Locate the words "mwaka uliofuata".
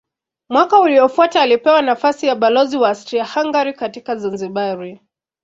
0.49-1.41